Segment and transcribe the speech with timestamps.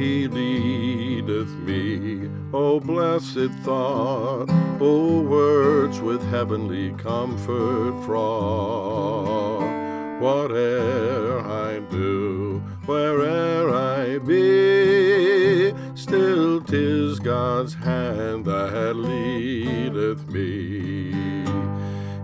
[0.00, 2.26] he leadeth me.
[2.54, 4.48] O blessed thought,
[4.80, 9.60] O words with heavenly comfort fraught.
[10.22, 21.10] Whate'er I do, where'er I be, still 'tis God's hand that leadeth me.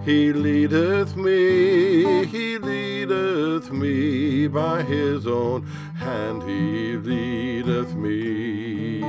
[0.06, 5.66] He leadeth me, he leadeth me, by his own
[6.06, 9.00] hand he leadeth me.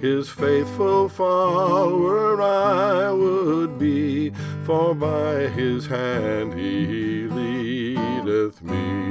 [0.00, 4.32] His faithful follower I would be,
[4.64, 9.02] for by his hand he leadeth me.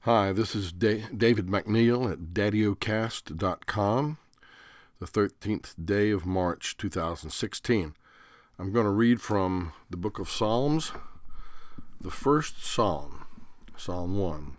[0.00, 4.18] Hi, this is da- David McNeil at daddyocast.com
[4.98, 7.94] the 13th day of March 2016.
[8.62, 10.92] I'm going to read from the book of Psalms,
[12.00, 13.26] the first psalm,
[13.76, 14.56] Psalm 1.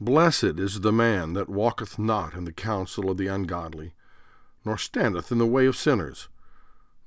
[0.00, 3.92] Blessed is the man that walketh not in the counsel of the ungodly,
[4.64, 6.30] nor standeth in the way of sinners,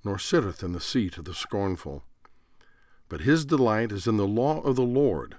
[0.03, 2.03] nor sitteth in the seat of the scornful.
[3.09, 5.37] But his delight is in the law of the Lord,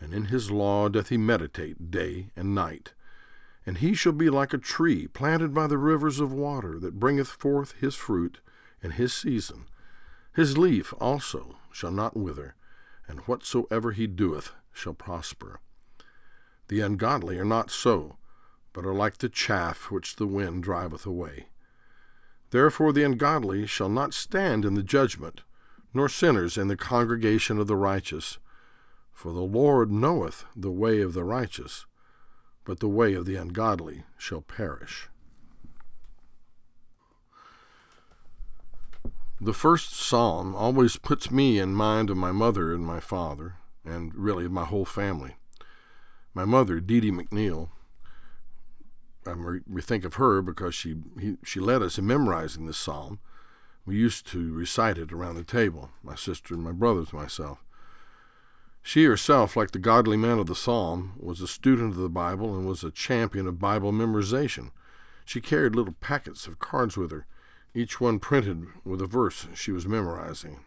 [0.00, 2.92] and in his law doth he meditate day and night.
[3.64, 7.28] And he shall be like a tree planted by the rivers of water, that bringeth
[7.28, 8.40] forth his fruit
[8.82, 9.66] in his season.
[10.36, 12.54] His leaf also shall not wither,
[13.08, 15.58] and whatsoever he doeth shall prosper.
[16.68, 18.18] The ungodly are not so,
[18.72, 21.46] but are like the chaff which the wind driveth away.
[22.50, 25.40] Therefore the ungodly shall not stand in the judgment,
[25.94, 28.38] nor sinners in the congregation of the righteous.
[29.12, 31.86] For the Lord knoweth the way of the righteous
[32.66, 35.08] but the way of the ungodly shall perish.
[39.46, 44.12] The first psalm always puts me in mind of my mother and my father, and
[44.12, 45.36] really of my whole family.
[46.34, 47.68] My mother, Dee Dee McNeil,
[49.24, 52.76] um, I we think of her because she he, she led us in memorizing this
[52.76, 53.20] psalm.
[53.84, 57.62] We used to recite it around the table, my sister and my brothers, myself.
[58.82, 62.56] She herself, like the godly man of the psalm, was a student of the Bible
[62.56, 64.72] and was a champion of Bible memorization.
[65.24, 67.26] She carried little packets of cards with her,
[67.76, 70.60] each one printed with a verse she was memorizing.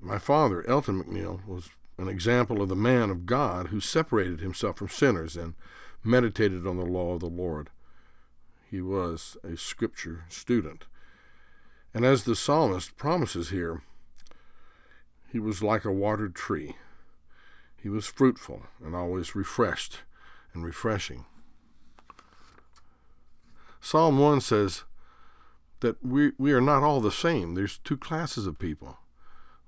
[0.00, 4.78] My father, Elton McNeil, was an example of the man of God who separated himself
[4.78, 5.52] from sinners and
[6.02, 7.68] meditated on the law of the Lord.
[8.70, 10.86] He was a scripture student.
[11.92, 13.82] And as the psalmist promises here,
[15.30, 16.76] he was like a watered tree.
[17.76, 19.98] He was fruitful and always refreshed
[20.54, 21.26] and refreshing.
[23.82, 24.84] Psalm 1 says
[25.80, 27.54] that we, we are not all the same.
[27.54, 28.98] There's two classes of people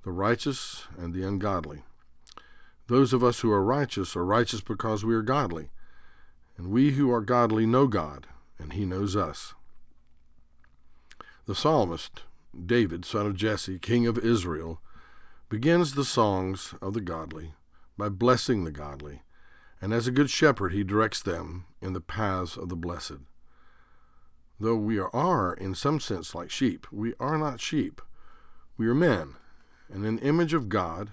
[0.05, 1.83] the righteous and the ungodly.
[2.89, 5.71] Those of us who are righteous are righteous because we are godly.
[6.57, 8.27] And we who are godly know God,
[8.59, 9.55] and he knows us.
[11.47, 12.23] The psalmist,
[12.67, 14.81] David, son of Jesse, king of Israel,
[15.49, 17.55] begins the songs of the godly
[17.97, 19.23] by blessing the godly,
[19.81, 23.19] and as a good shepherd he directs them in the paths of the blessed.
[24.63, 28.01] Though we are, in some sense, like sheep, we are not sheep.
[28.77, 29.35] We are men,
[29.93, 31.11] and in the image of God,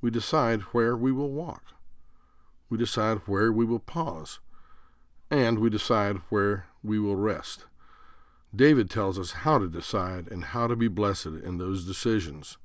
[0.00, 1.64] we decide where we will walk.
[2.70, 4.38] We decide where we will pause,
[5.32, 7.64] and we decide where we will rest.
[8.54, 12.56] David tells us how to decide and how to be blessed in those decisions.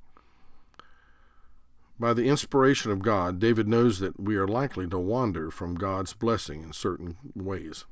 [1.98, 6.12] By the inspiration of God, David knows that we are likely to wander from God's
[6.12, 7.86] blessing in certain ways.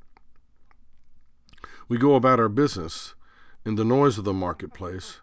[1.90, 3.16] We go about our business
[3.66, 5.22] in the noise of the marketplace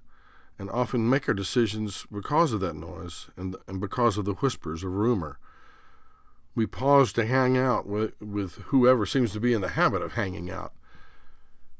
[0.59, 4.83] and often make our decisions because of that noise and, and because of the whispers
[4.83, 5.39] of rumor.
[6.55, 10.15] We pause to hang out with, with whoever seems to be in the habit of
[10.15, 10.73] hanging out,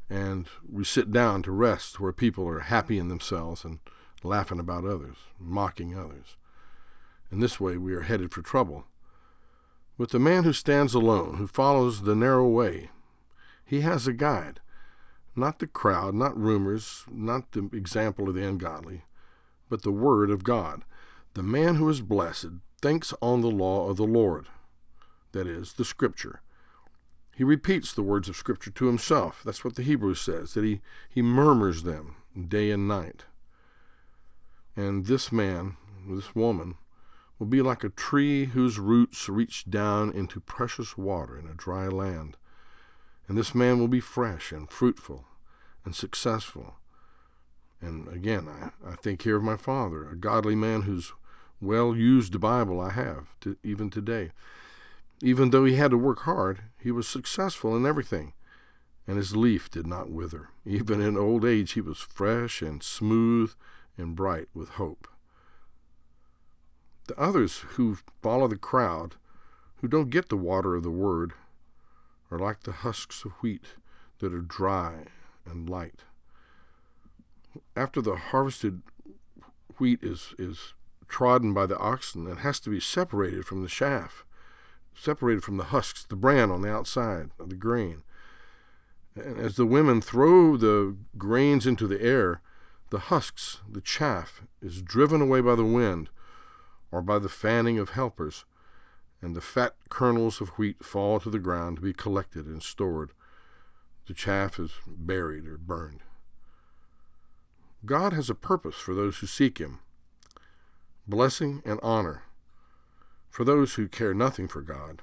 [0.10, 3.80] and we sit down to rest where people are happy in themselves and
[4.24, 6.38] laughing about others, mocking others.
[7.30, 8.86] In this way, we are headed for trouble.
[9.98, 12.90] But the man who stands alone, who follows the narrow way,
[13.66, 14.62] he has a guide.
[15.38, 19.04] Not the crowd, not rumors, not the example of the ungodly,
[19.70, 20.84] but the Word of God.
[21.36, 24.48] The man who is blessed thinks on the law of the Lord,
[25.34, 26.42] that is, the Scripture.
[27.36, 29.44] He repeats the words of Scripture to himself.
[29.46, 32.16] That's what the Hebrew says, that he, he murmurs them
[32.48, 33.26] day and night.
[34.76, 35.78] And this man,
[36.10, 36.78] this woman,
[37.38, 41.88] will be like a tree whose roots reach down into precious water in a dry
[41.88, 42.38] land.
[43.28, 45.26] And this man will be fresh and fruitful
[45.84, 46.76] and successful.
[47.82, 51.14] And again, I, I think here of my father, a godly man whose
[51.62, 54.32] well used Bible I have, to, even today.
[55.22, 58.34] Even though he had to work hard, he was successful in everything,
[59.08, 60.50] and his leaf did not wither.
[60.66, 63.54] Even in old age, he was fresh and smooth
[63.98, 65.08] and bright with hope.
[67.08, 69.16] The others who follow the crowd,
[69.78, 71.34] who don't get the water of the word,
[72.30, 73.76] are like the husks of wheat
[74.20, 75.06] that are dry
[75.46, 76.02] and light.
[77.76, 78.82] After the harvested
[79.78, 80.74] wheat is, is
[81.08, 84.26] trodden by the oxen, it has to be separated from the chaff,
[84.94, 88.04] separated from the husks, the bran on the outside of the grain.
[89.16, 92.42] And as the women throw the grains into the air,
[92.90, 96.10] the husks, the chaff, is driven away by the wind
[96.92, 98.46] or by the fanning of helpers,
[99.22, 103.12] and the fat kernels of wheat fall to the ground to be collected and stored.
[104.08, 106.02] The chaff is buried or burned.
[107.86, 109.80] God has a purpose for those who seek Him
[111.08, 112.24] blessing and honor.
[113.30, 115.02] For those who care nothing for God,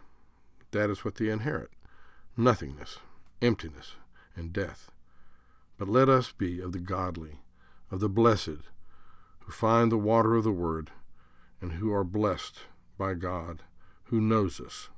[0.73, 1.71] that is what they inherit
[2.37, 2.99] nothingness,
[3.41, 3.95] emptiness,
[4.35, 4.91] and death.
[5.79, 7.39] But let us be of the godly,
[7.93, 8.69] of the blessed,
[9.41, 10.91] who find the water of the Word,
[11.61, 12.59] and who are blessed
[12.99, 13.63] by God,
[14.07, 14.89] who knows us